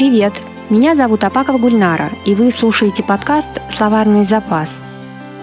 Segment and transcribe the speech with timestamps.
[0.00, 0.32] Привет!
[0.70, 4.78] Меня зовут Апакова Гульнара, и вы слушаете подкаст «Словарный запас».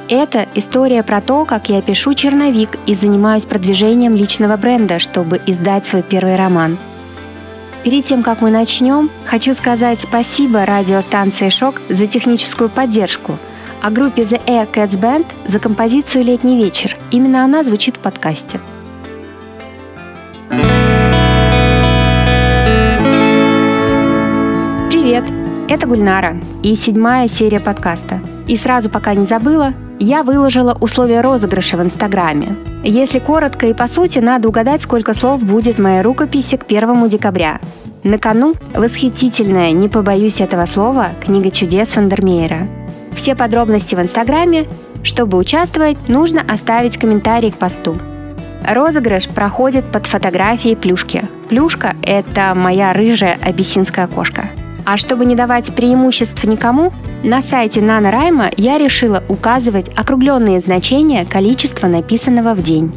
[0.10, 5.86] Это история про то, как я пишу черновик и занимаюсь продвижением личного бренда, чтобы издать
[5.86, 6.80] свой первый роман.
[7.84, 13.38] Перед тем, как мы начнем, хочу сказать спасибо радиостанции «Шок» за техническую поддержку,
[13.84, 16.98] а группе The Air Cats Band за композицию «Летний вечер».
[17.12, 18.60] Именно она звучит в подкасте.
[25.70, 28.21] Это Гульнара и седьмая серия подкаста.
[28.48, 32.55] И сразу, пока не забыла, я выложила условия розыгрыша в Инстаграме.
[32.85, 37.59] Если коротко и по сути, надо угадать, сколько слов будет моей рукописи к 1 декабря.
[38.03, 42.67] На кону восхитительная, не побоюсь этого слова, книга чудес Вандермеера.
[43.13, 44.67] Все подробности в Инстаграме.
[45.03, 47.97] Чтобы участвовать, нужно оставить комментарий к посту.
[48.66, 51.23] Розыгрыш проходит под фотографией плюшки.
[51.49, 54.49] Плюшка– это моя рыжая абиссинская кошка–
[54.88, 61.88] а чтобы не давать преимуществ никому, на сайте NaNoWriMo я решила указывать округленные значения количества
[61.88, 62.94] написанного в день.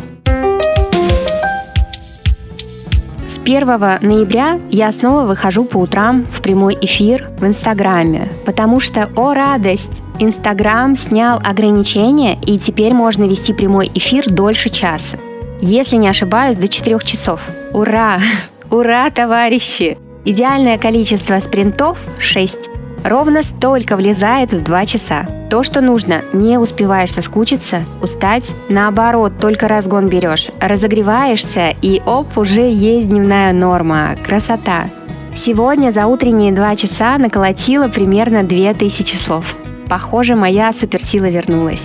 [3.27, 3.67] С 1
[4.03, 9.91] ноября я снова выхожу по утрам в прямой эфир в Инстаграме, потому что, о радость,
[10.21, 15.19] Инстаграм снял ограничения, и теперь можно вести прямой эфир дольше часа.
[15.61, 17.41] Если не ошибаюсь, до 4 часов.
[17.73, 18.21] Ура!
[18.71, 19.99] Ура, товарищи!
[20.25, 22.59] Идеальное количество спринтов– 6.
[23.05, 25.27] Ровно столько влезает в 2 часа.
[25.49, 32.71] То, что нужно, не успеваешь соскучиться, устать, наоборот, только разгон берешь, разогреваешься и оп, уже
[32.71, 34.17] есть дневная норма.
[34.23, 34.91] Красота!
[35.35, 39.57] Сегодня за утренние 2 часа наколотила примерно 2000 слов.
[39.89, 41.83] Похоже, моя суперсила вернулась.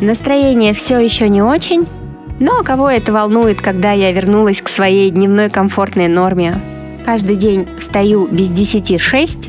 [0.00, 1.86] Настроение все еще не очень,
[2.40, 6.54] но кого это волнует, когда я вернулась к своей дневной комфортной норме?
[7.06, 9.48] Каждый день встаю без десяти шесть,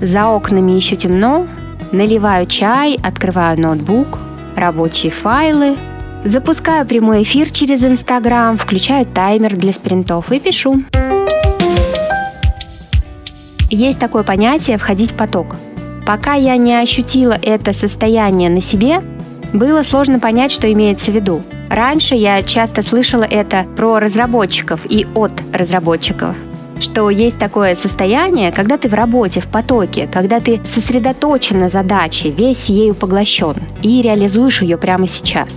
[0.00, 1.46] за окнами еще темно,
[1.92, 4.18] наливаю чай, открываю ноутбук,
[4.56, 5.76] рабочие файлы,
[6.24, 10.82] запускаю прямой эфир через Инстаграм, включаю таймер для спринтов и пишу.
[13.70, 15.54] Есть такое понятие «входить в поток».
[16.04, 19.00] Пока я не ощутила это состояние на себе,
[19.52, 21.42] было сложно понять, что имеется в виду.
[21.70, 26.34] Раньше я часто слышала это про разработчиков и от разработчиков
[26.80, 32.30] что есть такое состояние, когда ты в работе, в потоке, когда ты сосредоточен на задаче,
[32.30, 35.48] весь ею поглощен и реализуешь ее прямо сейчас.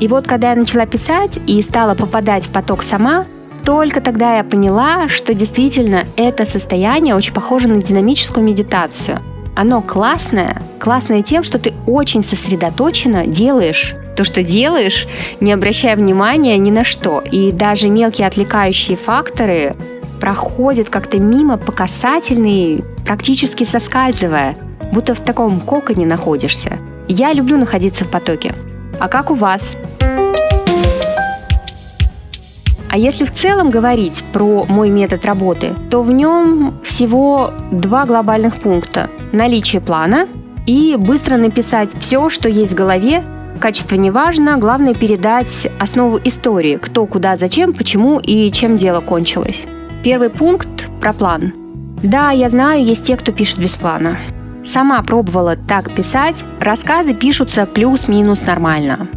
[0.00, 3.26] И вот когда я начала писать и стала попадать в поток сама,
[3.64, 9.18] только тогда я поняла, что действительно это состояние очень похоже на динамическую медитацию.
[9.56, 15.06] Оно классное, классное тем, что ты очень сосредоточенно делаешь то, что делаешь,
[15.38, 17.20] не обращая внимания ни на что.
[17.20, 19.76] И даже мелкие отвлекающие факторы
[20.20, 24.56] проходит как-то мимо по касательной, практически соскальзывая,
[24.92, 26.78] будто в таком коконе находишься.
[27.08, 28.54] Я люблю находиться в потоке.
[28.98, 29.74] А как у вас?
[32.90, 38.56] А если в целом говорить про мой метод работы, то в нем всего два глобальных
[38.56, 39.10] пункта.
[39.32, 40.26] Наличие плана
[40.66, 43.22] и быстро написать все, что есть в голове,
[43.60, 49.66] Качество не важно, главное передать основу истории, кто, куда, зачем, почему и чем дело кончилось.
[50.04, 50.68] Первый пункт
[51.00, 51.52] про план.
[52.02, 54.16] Да, я знаю, есть те, кто пишет без плана.
[54.64, 59.08] Сама пробовала так писать, рассказы пишутся плюс-минус нормально.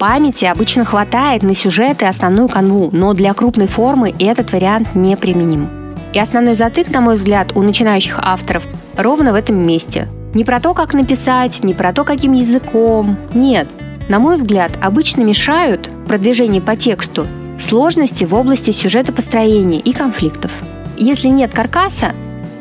[0.00, 5.16] Памяти обычно хватает на сюжет и основную канву, но для крупной формы этот вариант не
[5.16, 5.68] применим.
[6.12, 8.64] И основной затык, на мой взгляд, у начинающих авторов
[8.96, 10.08] ровно в этом месте.
[10.34, 13.16] Не про то, как написать, не про то, каким языком.
[13.32, 13.68] Нет.
[14.08, 17.26] На мой взгляд, обычно мешают продвижение по тексту
[17.58, 20.50] сложности в области сюжета построения и конфликтов.
[20.96, 22.12] Если нет каркаса,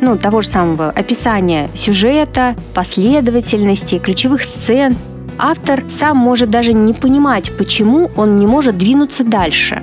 [0.01, 4.97] ну, того же самого описания сюжета, последовательности, ключевых сцен,
[5.37, 9.81] автор сам может даже не понимать, почему он не может двинуться дальше.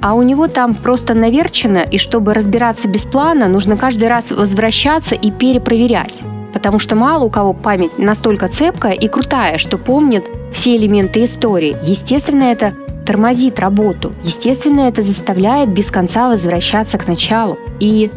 [0.00, 5.16] А у него там просто наверчено, и чтобы разбираться без плана, нужно каждый раз возвращаться
[5.16, 6.20] и перепроверять.
[6.52, 11.76] Потому что мало у кого память настолько цепкая и крутая, что помнит все элементы истории.
[11.82, 12.72] Естественно, это
[13.08, 14.12] тормозит работу.
[14.22, 17.58] Естественно, это заставляет без конца возвращаться к началу.
[17.80, 18.10] И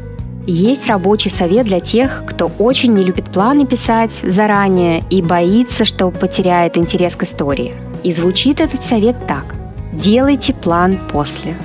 [0.46, 6.12] есть рабочий совет для тех, кто очень не любит планы писать заранее и боится, что
[6.12, 7.74] потеряет интерес к истории.
[8.04, 9.56] И звучит этот совет так.
[9.94, 11.56] Делайте план после.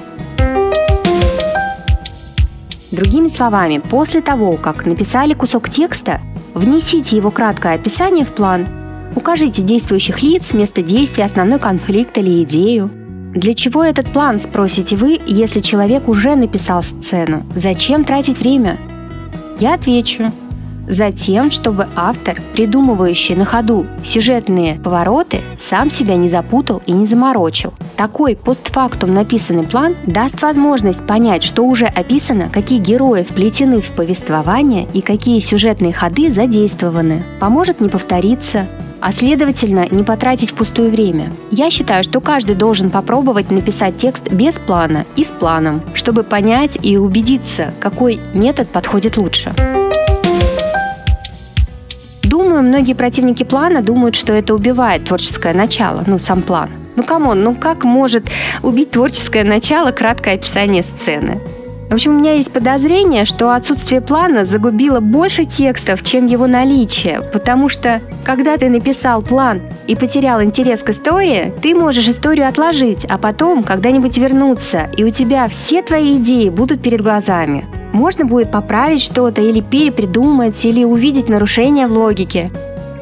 [2.92, 6.20] Другими словами, после того, как написали кусок текста,
[6.54, 8.68] внесите его краткое описание в план,
[9.16, 12.88] укажите действующих лиц, место действия, основной конфликт или идею,
[13.36, 17.44] для чего этот план, спросите вы, если человек уже написал сцену?
[17.54, 18.78] Зачем тратить время?
[19.60, 20.32] Я отвечу.
[20.88, 27.74] Затем, чтобы автор, придумывающий на ходу сюжетные повороты, сам себя не запутал и не заморочил.
[27.96, 34.86] Такой постфактум написанный план даст возможность понять, что уже описано, какие герои вплетены в повествование
[34.94, 37.22] и какие сюжетные ходы задействованы.
[37.38, 38.66] Поможет не повториться,
[39.00, 41.32] а следовательно не потратить пустое время.
[41.50, 46.78] Я считаю, что каждый должен попробовать написать текст без плана и с планом, чтобы понять
[46.82, 49.54] и убедиться, какой метод подходит лучше.
[52.22, 56.70] Думаю, многие противники плана думают, что это убивает творческое начало, ну, сам план.
[56.96, 58.26] Ну, come on, ну как может
[58.62, 61.40] убить творческое начало краткое описание сцены?
[61.88, 67.22] В общем, у меня есть подозрение, что отсутствие плана загубило больше текстов, чем его наличие,
[67.32, 73.04] потому что, когда ты написал план и потерял интерес к истории, ты можешь историю отложить,
[73.04, 77.64] а потом когда-нибудь вернуться, и у тебя все твои идеи будут перед глазами.
[77.92, 82.50] Можно будет поправить что-то или перепридумать, или увидеть нарушения в логике.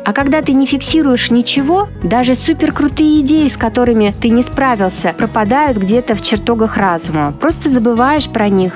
[0.05, 5.79] А когда ты не фиксируешь ничего, даже суперкрутые идеи, с которыми ты не справился, пропадают
[5.79, 7.33] где-то в чертогах разума.
[7.41, 8.75] Просто забываешь про них.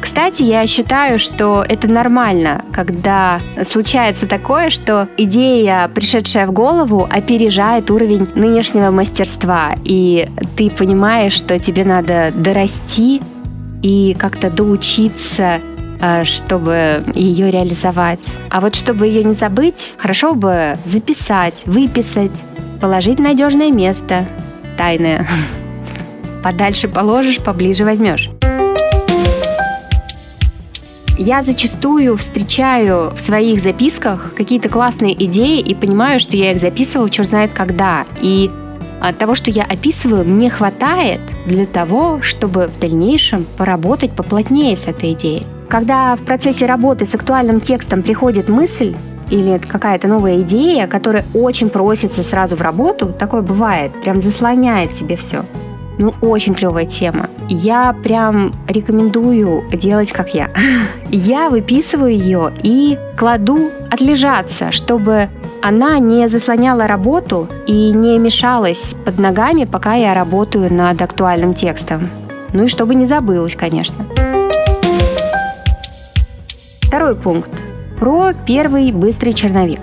[0.00, 7.90] Кстати, я считаю, что это нормально, когда случается такое, что идея, пришедшая в голову, опережает
[7.90, 13.20] уровень нынешнего мастерства, и ты понимаешь, что тебе надо дорасти
[13.82, 15.60] и как-то доучиться
[16.24, 18.20] чтобы ее реализовать.
[18.48, 22.30] А вот чтобы ее не забыть, хорошо бы записать, выписать,
[22.80, 24.24] положить в надежное место,
[24.76, 25.26] тайное.
[26.42, 28.30] Подальше положишь, поближе возьмешь.
[31.22, 37.10] Я зачастую встречаю в своих записках какие-то классные идеи и понимаю, что я их записывала
[37.10, 38.06] черт знает когда.
[38.22, 38.50] И
[39.02, 44.86] от того, что я описываю, мне хватает для того, чтобы в дальнейшем поработать поплотнее с
[44.86, 45.46] этой идеей.
[45.70, 48.96] Когда в процессе работы с актуальным текстом приходит мысль,
[49.30, 55.14] или какая-то новая идея, которая очень просится сразу в работу, такое бывает, прям заслоняет тебе
[55.14, 55.44] все.
[55.98, 57.28] Ну, очень клевая тема.
[57.48, 60.50] Я прям рекомендую делать как я.
[61.10, 65.28] Я выписываю ее и кладу отлежаться, чтобы
[65.62, 72.08] она не заслоняла работу и не мешалась под ногами, пока я работаю над актуальным текстом.
[72.54, 73.94] Ну и чтобы не забылась, конечно.
[76.90, 77.48] Второй пункт.
[78.00, 79.78] Про первый быстрый черновик.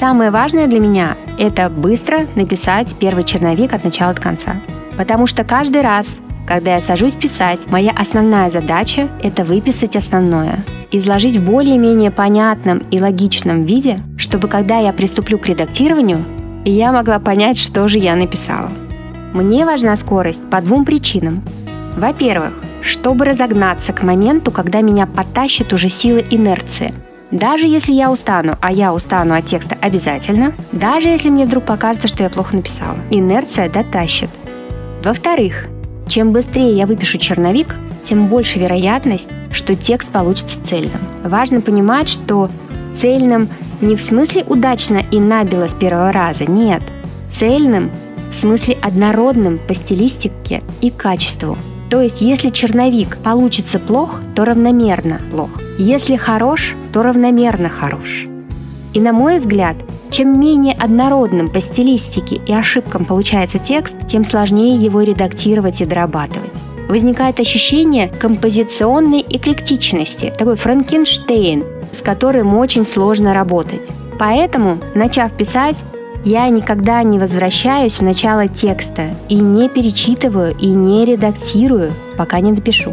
[0.00, 4.56] Самое важное для меня– это быстро написать первый черновик от начала до конца.
[4.96, 6.06] Потому что каждый раз,
[6.46, 10.60] когда я сажусь писать, моя основная задача– это выписать основное,
[10.90, 16.24] изложить в более-менее понятном и логичном виде, чтобы когда я приступлю к редактированию,
[16.64, 18.70] я могла понять, что же я написала.
[19.34, 21.42] Мне важна скорость по двум причинам.
[21.98, 22.54] Во-первых,
[22.88, 26.94] чтобы разогнаться к моменту, когда меня потащит уже сила инерции.
[27.30, 32.08] Даже если я устану, а я устану от текста обязательно, даже если мне вдруг покажется,
[32.08, 34.30] что я плохо написала, инерция дотащит.
[35.04, 35.66] Во-вторых,
[36.08, 37.74] чем быстрее я выпишу черновик,
[38.06, 41.00] тем больше вероятность, что текст получится цельным.
[41.22, 42.48] Важно понимать, что
[42.98, 43.48] цельным
[43.82, 46.82] не в смысле удачно и набило с первого раза, нет.
[47.30, 47.90] Цельным
[48.32, 51.58] в смысле однородным по стилистике и качеству,
[51.90, 55.50] то есть, если черновик получится плох, то равномерно плох.
[55.78, 58.26] Если хорош, то равномерно хорош.
[58.92, 59.76] И на мой взгляд,
[60.10, 66.50] чем менее однородным по стилистике и ошибкам получается текст, тем сложнее его редактировать и дорабатывать.
[66.88, 71.64] Возникает ощущение композиционной эклектичности, такой Франкенштейн,
[71.98, 73.82] с которым очень сложно работать.
[74.18, 75.76] Поэтому, начав писать,
[76.24, 82.52] я никогда не возвращаюсь в начало текста и не перечитываю и не редактирую, пока не
[82.52, 82.92] допишу.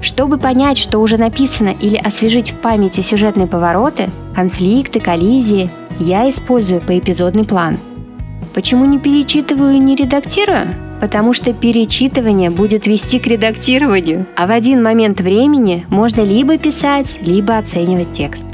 [0.00, 6.80] Чтобы понять, что уже написано или освежить в памяти сюжетные повороты, конфликты, коллизии, я использую
[6.80, 7.78] поэпизодный план.
[8.52, 10.74] Почему не перечитываю и не редактирую?
[11.00, 17.06] Потому что перечитывание будет вести к редактированию, а в один момент времени можно либо писать,
[17.20, 18.44] либо оценивать текст.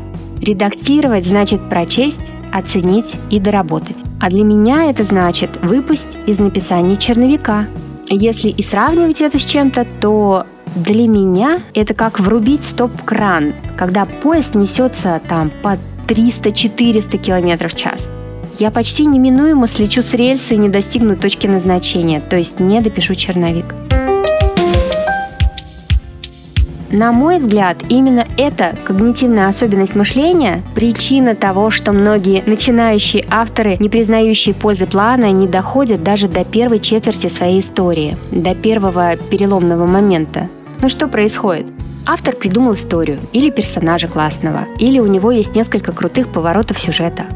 [0.40, 2.20] Редактировать значит прочесть,
[2.52, 3.96] оценить и доработать.
[4.20, 7.66] А для меня это значит выпасть из написания черновика.
[8.08, 14.54] Если и сравнивать это с чем-то, то для меня это как врубить стоп-кран, когда поезд
[14.54, 18.08] несется там по 300-400 км в час.
[18.58, 23.14] Я почти неминуемо слечу с рельсы и не достигну точки назначения, то есть не допишу
[23.14, 23.66] черновик.
[26.92, 33.88] На мой взгляд, именно эта когнитивная особенность мышления– причина того, что многие начинающие авторы, не
[33.88, 40.48] признающие пользы плана, не доходят даже до первой четверти своей истории, до первого переломного момента.
[40.82, 41.66] Но что происходит?
[42.06, 47.26] Автор придумал историю или персонажа классного, или у него есть несколько крутых поворотов сюжета.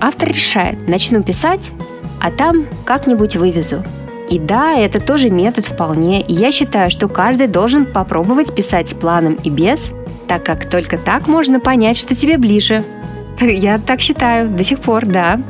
[0.00, 1.72] Автор решает, начну писать,
[2.20, 3.82] а там как-нибудь вывезу.
[4.30, 6.24] И да, это тоже метод вполне.
[6.28, 9.92] Я считаю, что каждый должен попробовать писать с планом и без,
[10.28, 12.84] так как только так можно понять, что тебе ближе.
[13.40, 15.40] Я так считаю, до сих пор, да.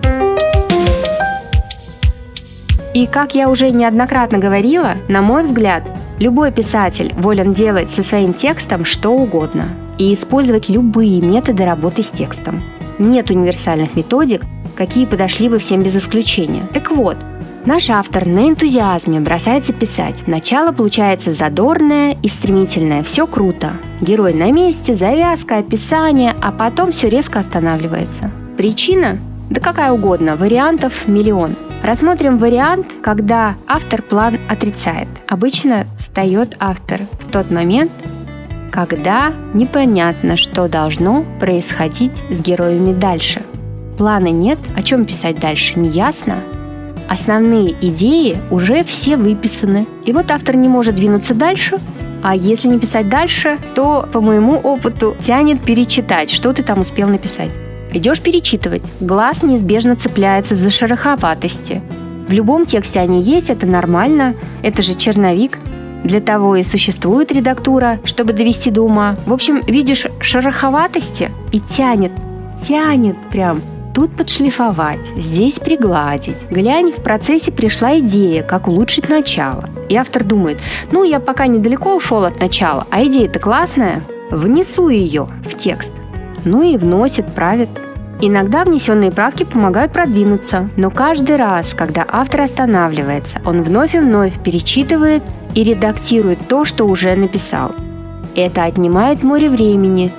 [2.92, 5.84] И как я уже неоднократно говорила, на мой взгляд,
[6.18, 12.08] любой писатель волен делать со своим текстом что угодно и использовать любые методы работы с
[12.08, 12.64] текстом.
[12.98, 14.42] Нет универсальных методик,
[14.74, 16.66] какие подошли бы всем без исключения.
[16.74, 17.16] Так вот,
[17.66, 20.26] Наш автор на энтузиазме бросается писать.
[20.26, 23.02] Начало получается задорное и стремительное.
[23.02, 23.74] Все круто.
[24.00, 28.30] Герой на месте, завязка, описание, а потом все резко останавливается.
[28.56, 29.18] Причина?
[29.50, 31.54] Да какая угодно, вариантов миллион.
[31.82, 35.08] Рассмотрим вариант, когда автор план отрицает.
[35.28, 37.92] Обычно встает автор в тот момент,
[38.72, 43.42] когда непонятно, что должно происходить с героями дальше.
[43.98, 46.42] Плана нет, о чем писать дальше не ясно,
[47.10, 49.84] Основные идеи уже все выписаны.
[50.04, 51.78] И вот автор не может двинуться дальше,
[52.22, 57.08] а если не писать дальше, то, по моему опыту, тянет перечитать, что ты там успел
[57.08, 57.50] написать.
[57.92, 61.82] Идешь перечитывать, глаз неизбежно цепляется за шероховатости.
[62.28, 65.58] В любом тексте они есть, это нормально, это же черновик.
[66.04, 69.16] Для того и существует редактура, чтобы довести до ума.
[69.26, 72.12] В общем, видишь шероховатости и тянет,
[72.66, 73.60] тянет прям.
[74.00, 76.38] Тут подшлифовать, здесь пригладить.
[76.50, 79.68] Глянь, в процессе пришла идея, как улучшить начало.
[79.90, 80.56] И автор думает,
[80.90, 84.00] ну, я пока недалеко ушел от начала, а идея-то классная.
[84.30, 85.92] Внесу ее в текст.
[86.46, 87.68] Ну и вносит, правит.
[88.22, 94.32] Иногда внесенные правки помогают продвинуться, но каждый раз, когда автор останавливается, он вновь и вновь
[94.42, 95.22] перечитывает
[95.54, 97.72] и редактирует то, что уже написал.
[98.34, 100.10] Это отнимает море времени,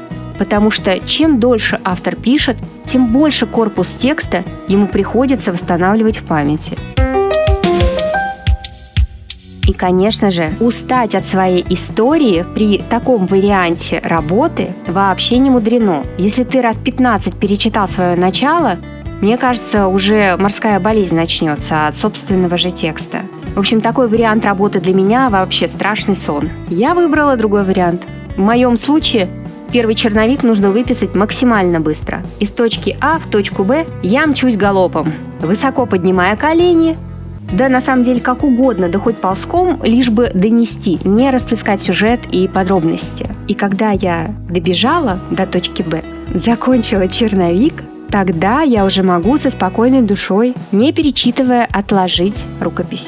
[0.42, 2.58] потому что чем дольше автор пишет,
[2.88, 6.80] тем больше корпус текста ему приходится восстанавливать в памяти.
[9.68, 16.04] И, конечно же, устать от своей истории при таком варианте работы вообще не мудрено.
[16.18, 18.78] Если ты раз 15 перечитал свое начало,
[19.22, 23.20] мне кажется, уже морская болезнь начнется от собственного же текста.
[23.54, 26.50] В общем, такой вариант работы для меня вообще страшный сон.
[26.68, 28.08] Я выбрала другой вариант.
[28.36, 29.30] В моем случае
[29.72, 32.22] Первый черновик нужно выписать максимально быстро.
[32.40, 36.98] Из точки А в точку Б я мчусь галопом, высоко поднимая колени,
[37.54, 42.20] да на самом деле как угодно, да хоть ползком, лишь бы донести, не расплескать сюжет
[42.32, 43.30] и подробности.
[43.48, 46.02] И когда я добежала до точки Б,
[46.34, 47.74] закончила черновик,
[48.10, 53.08] тогда я уже могу со спокойной душой, не перечитывая, отложить рукопись.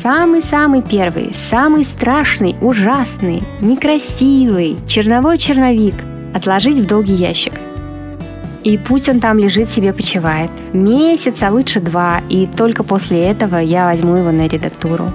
[0.00, 5.94] Самый-самый первый, самый страшный, ужасный, некрасивый черновой черновик
[6.34, 7.52] отложить в долгий ящик.
[8.64, 10.50] И пусть он там лежит себе почивает.
[10.72, 15.12] Месяц, а лучше два, и только после этого я возьму его на редактуру.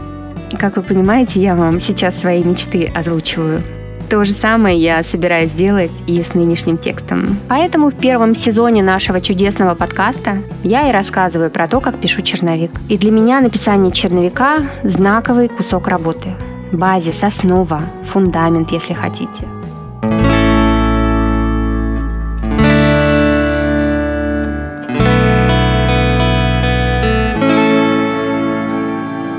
[0.58, 3.64] Как вы понимаете, я вам сейчас свои мечты озвучиваю.
[4.10, 7.38] То же самое я собираюсь сделать и с нынешним текстом.
[7.50, 12.72] Поэтому в первом сезоне нашего чудесного подкаста я и рассказываю про то, как пишу черновик.
[12.88, 16.30] И для меня написание черновика– знаковый кусок работы.
[16.72, 19.57] Базис, основа, фундамент, если хотите.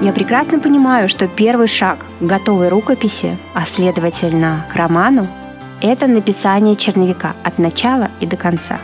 [0.00, 5.26] Я прекрасно понимаю, что первый шаг к готовой рукописи, а следовательно к роману,
[5.80, 8.78] это написание черновика от начала и до конца.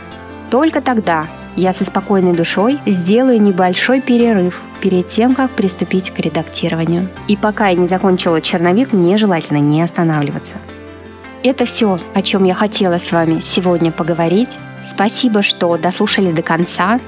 [0.49, 7.07] Только тогда я со спокойной душой сделаю небольшой перерыв перед тем, как приступить к редактированию.
[7.29, 10.55] И пока я не закончила черновик, мне желательно не останавливаться.
[11.43, 14.49] Это все, о чем я хотела с вами сегодня поговорить.
[14.83, 16.99] Спасибо, что дослушали до конца.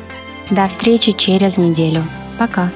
[0.49, 2.03] До встречи через неделю.
[2.39, 2.69] Пока.